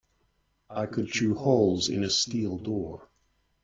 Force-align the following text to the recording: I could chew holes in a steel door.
I 0.71 0.87
could 0.87 1.09
chew 1.09 1.35
holes 1.35 1.87
in 1.87 2.03
a 2.03 2.09
steel 2.09 2.57
door. 2.57 3.07